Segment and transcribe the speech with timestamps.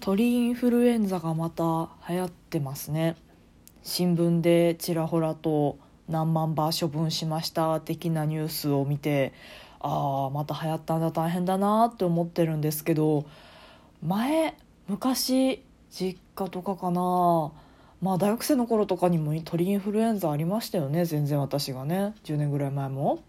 [0.00, 3.16] 鳥インフルエンザがまた流行ってますね。
[3.82, 5.78] 新聞でちらほらと
[6.08, 9.32] 何万羽処分しました的なニュースを見て
[9.80, 13.24] ああまた流行ったんだ大変だなって思ってるんですけど
[14.02, 14.54] 前
[14.88, 17.52] 昔実家とかかな
[18.00, 22.14] まあ大学生の頃とかにも鳥インフルエンザありましたよね全然私がね。
[22.24, 23.20] 10年ぐらい前も。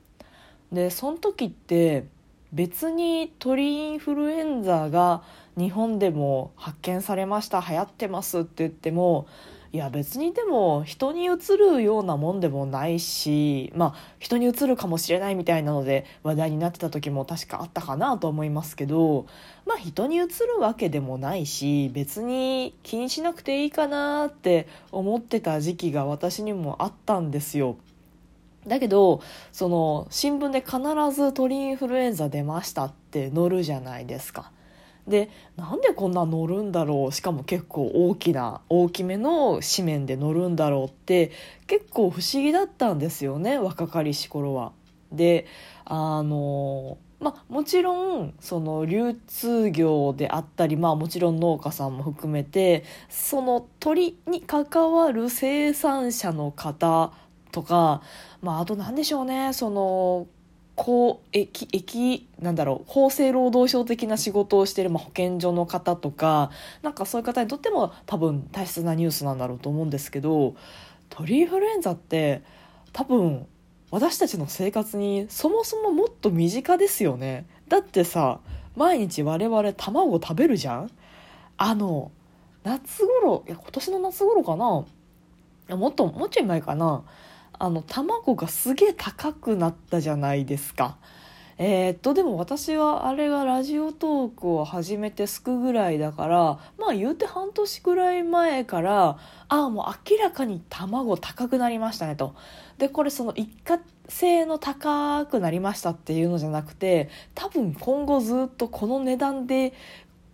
[0.72, 2.06] でその時って
[2.54, 5.24] 別に鳥インフルエンザが
[5.58, 9.28] 日本でも発見されました流行ってますって言っても
[9.72, 19.28] いや別にでも人にうつるようなもんでもないしまあ人にうつるかもしれないみたいなので話題になってた時も確かあったかなと思いますけど
[19.68, 27.78] まあ人にうつるわけでもないし別に気にしなくていいかなって思ってた時期が私にもあったんですよ。
[28.70, 30.80] だけどその新聞で必
[31.14, 34.52] ず鳥インフルエンザ出ましたって載るじゃないですか。
[35.08, 41.32] でなんでこんな乗るんだろうしかも結構大きな大きめの紙面で乗るんだろうって
[41.66, 44.72] 結構不思議だったんですよね若かりし頃は。
[45.12, 45.48] で
[45.86, 57.12] あのまあ、もちろんその流通業であったり、まあ、もちろん農家さんも含めてその鳥に関わる生産者の方
[57.52, 58.02] とか、
[58.42, 60.28] まあ、あと何でしょうねその
[60.76, 66.52] 公駅駅なんだろう厚生労働省的な仕事をしている、まあ、保健所の方とか
[66.84, 70.56] なんかそういう方にとっても多分大切なニュースなんだろうと思うんですけど
[71.10, 72.44] 鳥インフルエンザって
[72.94, 73.46] 多分
[73.92, 77.48] 私たちの生活にそもそももっと身近ですよね。
[77.68, 78.40] だってさ
[78.76, 80.92] 毎日我々卵食べるじゃん？
[81.58, 82.12] あの
[82.64, 84.86] 夏頃いや今年の夏頃かな？
[85.76, 87.04] もっともうちょい前かな？
[87.60, 90.98] あの卵がすげえ高くなったじゃないですか。
[91.62, 99.18] えー、っとでも私はあれがラジオトークを始めてすくぐらいだからまあ言うて半年ぐらい前から
[99.50, 102.34] ああもう明らかに卵高くなりましたねと。
[102.78, 109.74] でこれその一過性の高くなりましたっていうのじゃなくて多分今後ずっとこの値段で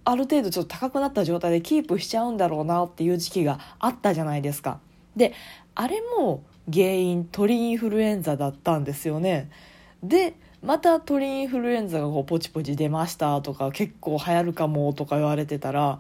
[0.03, 4.79] ある程度ちょっと高くなった状態でキープしちゃうんだろうなっていう時期があったじゃないですか。
[5.15, 5.33] で
[5.73, 9.49] あれも原因鳥インフルエンザだったんですよね。
[10.03, 15.99] でまた鳥インフルエンザがこうポチポチ出ましたとか結構流行るかもとか言われてたら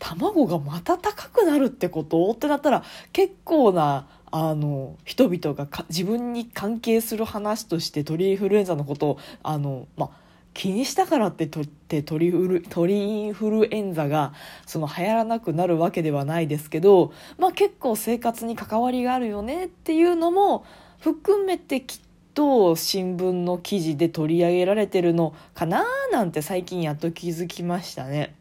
[0.00, 2.82] 卵がまた高くなるってことってなったら
[3.12, 10.10] 結構なあの人々が自分に関係する話として鳥インフルエンザのことをあの、まあ、
[10.52, 14.32] 気にしたからってとって鳥インフルエンザが
[14.66, 20.64] その流行らなくなるわけではないですけど、まあ、結構生活に関わりがあるよねっていうのも
[20.98, 22.00] 含めてきっ
[22.34, 28.34] と新聞の記事で取り上げられてるのかななんて最近やっと気づきましたね。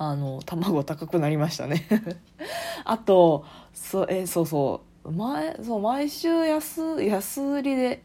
[0.00, 1.88] あの卵高くなりましたね
[2.84, 8.02] あとそえそうそう前そう毎週安安売りで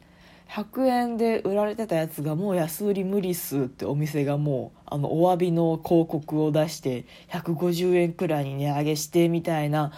[0.53, 9.91] 100円で売られてたやつがもう安売り無理っすってお店がもうあのお詫びの広告を出して150円くらいに値上げしてみたいな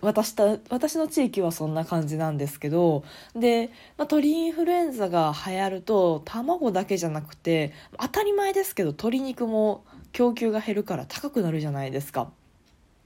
[0.00, 3.02] 私た私の地域はそんな感じなんですけど
[3.34, 12.30] で、まあ、鳥インフルエンザが流行ると卵だけじゃなくて当たり前ですけど鶏肉も供給が減るから高くなるじゃないですか。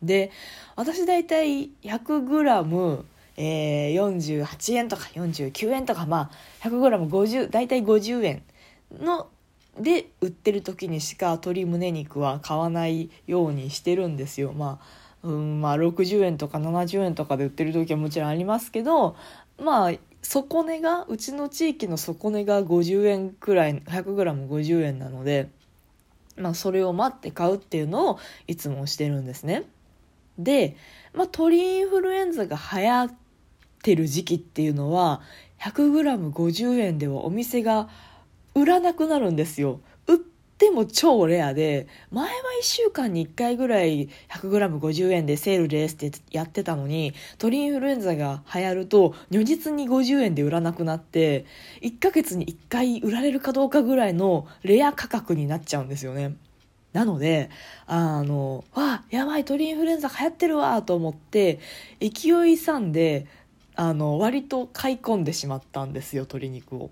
[0.02, 0.30] で
[0.76, 3.04] 私大体 100g
[3.36, 6.30] えー、48円とか49円とかま
[6.62, 8.42] あ 100g50 大体50円
[9.00, 9.28] の
[9.78, 14.52] で売ってる時にしか鶏胸肉は買わないようにしてるんですよ。
[14.52, 14.80] ま
[15.22, 19.16] あ、うんまあ60円とか70円とかで売ってる時はもちろんありますけど
[19.58, 19.92] まあ
[20.22, 25.48] 底値がうちの地域の底値が50円くらい 100g50 円なので、
[26.36, 29.64] まあ、それを待って買うっていうのをいつもしてるんですね。
[30.38, 30.76] で、
[31.12, 33.10] まあ、鳥インフルエンザが流行
[33.82, 35.20] てる時期っていうのは
[35.60, 37.88] 100g50 円ではお店が
[38.54, 39.80] 売らなくなるんですよ。
[40.06, 51.46] 売っても超レアで前は1週間に1回ぐらい 100g50 円でセールですってやってたのに鳥インフルエンザが流行ると如実に50円で売らなくなって
[51.80, 56.36] 1ヶ月に1回売られるかどうかぐらいのレア価格になっちゃうんですよね。
[56.92, 57.48] なので、
[57.86, 61.58] あの、わあ、やばい、鳥インフルエンザ流行ってるわと思って、
[62.00, 63.26] 勢い勇んで、
[63.74, 66.90] あの割と買い込んでしまったんですよ鶏肉を。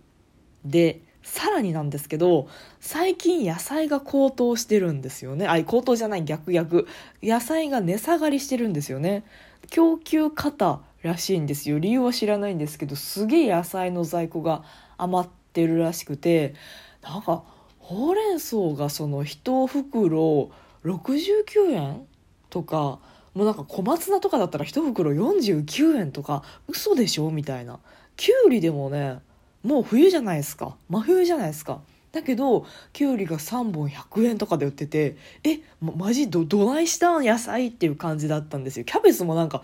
[0.65, 2.49] でさらになんですけど
[2.81, 5.47] 最近野菜が高騰してるんですよね。
[5.47, 6.87] あ高騰じゃない逆逆。
[7.23, 9.25] 野菜が値下がりしてるんですよね。
[9.71, 11.79] 供給過らしいんですよ。
[11.79, 14.65] 理由は知らないんですけどすげえ野菜の在庫が
[14.97, 16.55] 余ってるらしくて
[17.03, 17.43] なんか
[17.79, 20.51] ほうれん草がその1袋
[20.85, 22.07] 69円
[22.49, 22.99] とか
[23.35, 27.79] もうなんか小松菜とかだったら1袋49円とか嘘でしょみたいな。
[28.17, 29.21] きゅうりでもね
[29.63, 30.77] もう冬じゃないですか。
[30.89, 31.81] 真冬じゃないですか。
[32.13, 38.85] だけどきゅうりが3本100円とかで売っててえ、ま、マジどどないしたん野菜っていう感じだったんですよ。
[38.85, 39.63] キャベツもなんか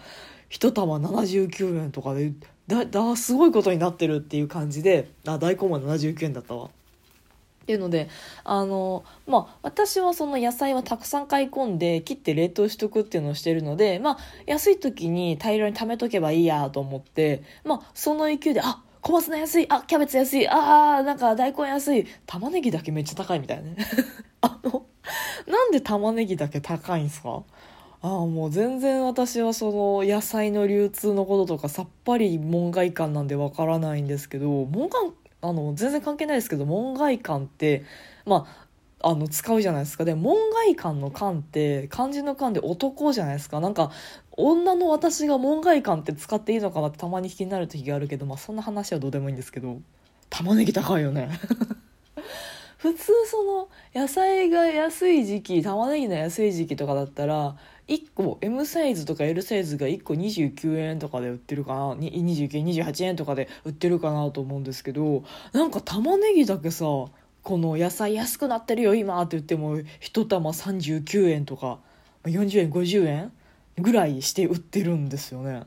[0.51, 2.33] 1玉79円とかで
[2.69, 6.71] だだすごいことになってるっていう感じであ大根も79円だったわ。
[7.67, 8.09] っていうので
[8.45, 23.77] あのまあ私はその野菜はたくさん買い込んで切って冷凍しとくっていうのをしてるのでまあ安い時に大量に貯めとけばいいやと思ってまあその勢いであ小松菜安いあキャベツ安いあーなんか大根安い玉ねぎだけめっちゃ高いみたいなね。
[24.43, 24.87] あの
[25.49, 27.43] なんで玉ねぎだけ高いんすか？
[28.07, 35.13] ああもう全然私はその野菜の流通のこととかさっぱり門外漢なんでわからないんですけど門外
[35.43, 37.85] あの全然関係ないですけど門外漢って
[38.25, 38.47] ま
[39.01, 40.05] ああの使うじゃないですか。
[40.05, 43.59] で門外漢の漢って漢字の漢で男じゃないですか。
[43.59, 43.91] なんか
[44.37, 49.81] 女の私が門外漢って使っていいのかなってたまに気になる時があるけど、まあ、そんな話はどうでもいいんですけど。
[50.31, 51.29] 玉ねぎ高いよね。
[52.87, 53.69] 普通その
[54.01, 57.57] 野菜が安い時期玉ねぎの安い時期とかだったら
[57.89, 71.81] 1個 M サイズとか L サイズが1個29円とかで売ってるかな？2928円とかで売ってるかなと思うんですけどなんか玉ねぎだけさこの野菜安くなってるよ今って言っても1玉39円とか
[72.23, 73.33] 40円50円
[73.79, 75.65] ぐらいして売ってるんですよね。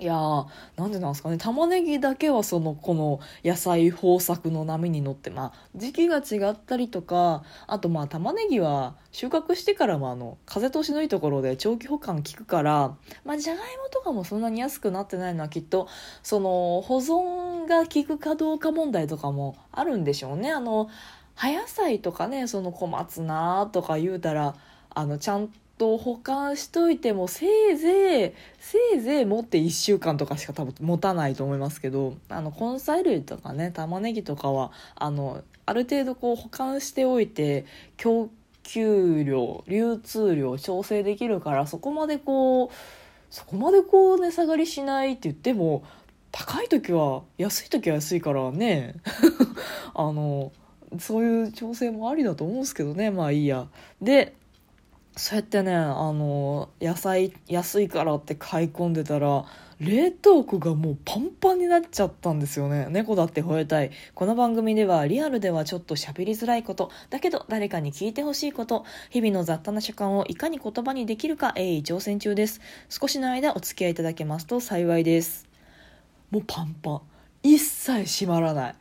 [0.00, 0.46] いやー
[0.76, 1.38] なんでなんですかね。
[1.38, 15.86] 玉ねぎだけはそのこの野菜豊作の波に乗ってまあ時期が違ったりとかあとまあ玉ねぎは収穫してからもあの風通しのいいところで長期保管効くからまあじゃがいもとかもそんなに安くなってないのはきっと
[16.24, 20.50] その保存が効くかどうか問題とかもあるんでしょうね。
[20.50, 20.88] あの
[21.36, 24.56] 葉野菜とかねその小松菜とか言うたら
[24.90, 37.64] あのちゃんと保管しといてもせいぜいせいぜい持って1週間とかしか多分持たないと思いますけどあの根菜類とかね玉ねぎとかはあのある程度こう保管しておいて
[37.96, 38.30] 供
[38.62, 42.70] 給量流通量調整できるからそこまでこう
[43.30, 45.84] そこまでこう値下がりしないって言っても
[46.30, 48.94] 高い時は安い時は安いからね
[49.94, 50.52] あの
[50.98, 53.68] そういう調整もありだと思うんですけどねまあいいや。
[54.00, 54.34] で
[55.16, 59.44] そうやってねあの野菜安いからって買い込んでたら
[59.78, 62.86] 冷凍庫がもうパンパンになっちゃったんですよね。
[62.90, 63.90] 猫だって吠えたい。
[64.14, 66.90] この番組ではリアルではちょっと喋りづらいこと。
[67.10, 68.84] だけど誰かに聞いてほしいこと。
[69.10, 72.60] 日々の雑多な所感をいかに言葉にできるか鋭意挑戦中です。
[72.88, 75.48] 少しの間お付き合いいただけますと幸いです。
[76.30, 77.00] もうパンパン。
[77.42, 78.74] 一切閉まらない。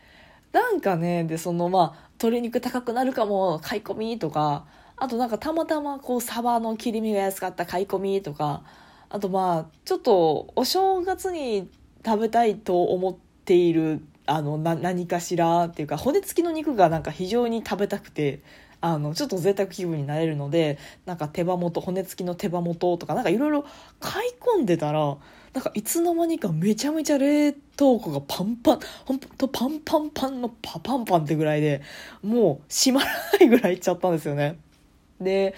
[0.51, 4.65] なんかねでそのまあ鶏肉高くなるかも買い込みとか
[4.97, 8.63] あとなんかたまたまこうサバの切り身が安かった買い込みとか
[9.09, 11.69] あとまあちょっとお正月に
[12.05, 18.41] 食べたいと思っているあのな何かしらっていうか骨付きの肉がなんか非常に食べたくて
[18.81, 23.65] あのちょっと贅沢気分になれるのでなんか手羽元骨付きの手羽元とかなんかいろいろ
[23.99, 25.17] 買い込んでたら
[25.53, 31.81] なんかいつの間にかめちゃめちゃ冷凍庫がパンパンほんとパンパンパンのパパンパンってぐらいで
[32.23, 34.57] もう閉まらないぐらいいっちゃったんですよね。
[35.23, 35.55] で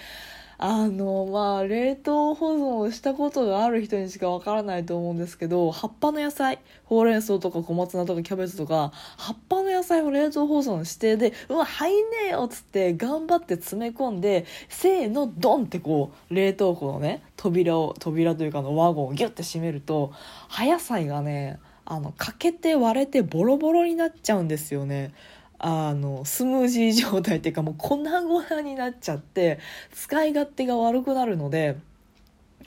[0.58, 20.12] あのまあ冷凍保存をしたことがある人にしかわからないと思うんですけど葉っぱの野菜ほうれん草とか小松菜とかキャベツとか葉っぱの野菜を冷凍保存してでうわ入んねえよっつって頑張って詰め込んでせーのドンってこう冷凍庫のね扉を扉というかのワゴンをギュッて閉めると
[20.48, 25.12] 葉野菜がねあの欠けて割れてボロボロになっちゃうんですよね。
[25.58, 29.58] あのスムージー状態っていうかもう粉々になっちゃって
[29.92, 31.76] 使い勝手が悪くなるので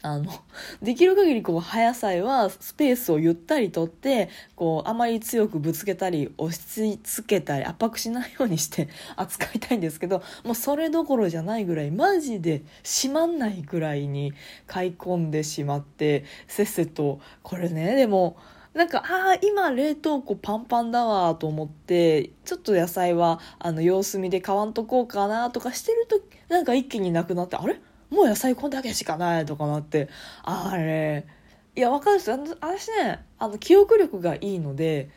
[0.01, 0.31] あの
[0.81, 14.33] できる限りこう葉野菜はスペースをゆったりとってこうあまり強くぶつけたり押し付けたり圧迫しないようにして 扱いたいんですけどもうそれどころじゃないぐらいマジで閉まんないぐらいに
[14.67, 18.37] 買い込んでしまってせっせとこれねでも。
[18.73, 27.81] なんかああ今冷凍庫パンパンだわと思ってちょっと野菜はあの様子見で買わんとこうかなとかしてるとなんか一気になくなってあれ？
[28.09, 30.07] もう野菜こんだけしかないとかなって
[30.43, 31.25] あれ。
[31.75, 32.31] いやわかるです。
[32.31, 35.09] 私ねあの記憶力がいいので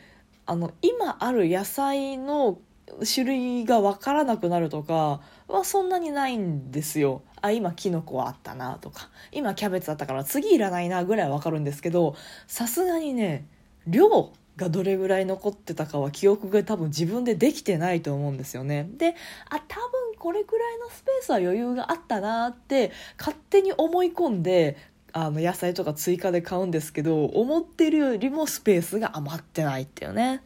[0.45, 2.57] あの今ある野菜の
[3.03, 7.21] 種類が分からなくなるとかはそんなにないんですよ。
[7.41, 12.15] あ今キノコあったなとか今キャベツあったから次いらないなぐらいは分かるんですけど
[12.47, 13.45] さすがにね
[13.85, 18.87] 量がどれぐらい残ってたかは記憶が多分自分でできてないと思うんですよね。
[18.97, 19.15] で
[19.49, 24.77] あ多分これくらいのスペースは余裕があったなって勝手に思い込んで
[25.11, 30.41] あの野菜とか追加で買うんですけど思ってるよりもスペースが余ってないっていうね。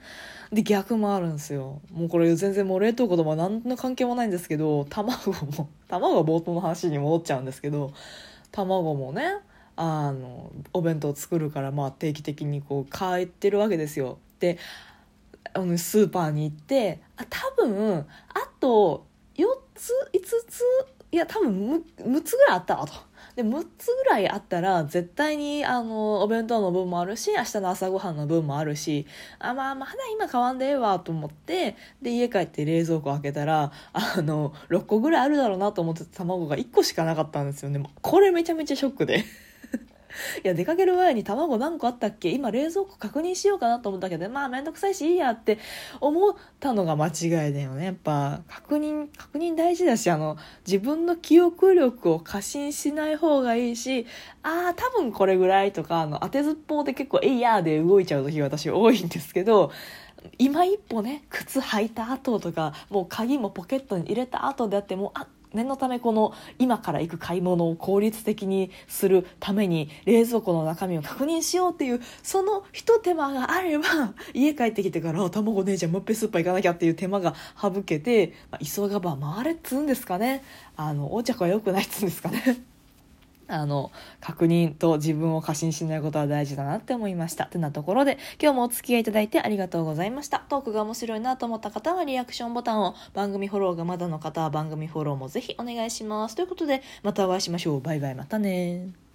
[0.52, 7.92] で逆もあるんですよもうこれ全然もう冷凍庫とも何の関係もないんですけど卵も 卵は冒頭の話に戻っちゃうんですけど
[8.52, 9.40] 卵もね
[9.76, 14.18] あのお弁当作るからまあ定期的にこう買ってるわけですよ。
[14.40, 14.58] で
[15.54, 18.06] あのスーパーに行ってあ多分あ
[18.60, 20.64] と4つ5つ
[21.12, 22.94] いや多分 6, つぐらいあったわと。
[23.38, 29.06] で6つぐらいあったら絶対にあのお弁当の分もあるし明日の朝ごはんの分もあるし
[29.38, 37.84] あまあまだ今買わんでええわと思ってで家帰って冷蔵庫開けたらあの6個ぐらいあるだろうなと思ってた卵が1個しかなかったんですよね。
[38.02, 39.24] これめちゃめちゃショックで。
[40.44, 42.30] いや出かける前に卵何個あったっけ？
[42.30, 45.58] 今冷蔵庫確認しようかなと思ったけどまあ面倒くさいしいいやって
[46.02, 47.86] 思ったのが間違いだよね。
[47.86, 54.06] やっぱ確認確認大事だしあの自分の記憶力を過信しない方がいいし
[54.44, 59.72] ああ多分これぐらいとかあの当てずっぽうで結構「えいや」で動いちゃう時私多いんですけど
[60.40, 73.86] 今一歩ね靴履いた後とかもう鍵もポケットに入れた後であってもあ念のためこの今から行く買い物を効率的にするために冷蔵庫の中身を確認しようっていうそのひと手間があれば
[74.34, 80.44] 家帰ってきてから卵ねえじゃんもっぺスーパー行かなきゃっていう手間が省けて、まあ、急がば回れっつうんですかね。
[80.76, 82.64] あの横着はよくないっつうんですかね。
[83.48, 87.46] あの、確認と自分を過信しないことは大事だなって思いました。
[87.46, 90.40] ってなところで、今日もお付き合いいただいてありがとうございました。
[90.50, 96.36] トークが面白いなと思った方はリアクションボタンを、番組フォローがまだの方は番組フォローもぜひお願いします。
[96.36, 97.82] ということで、またお会いしましょう。
[97.82, 99.07] バイバイ、またね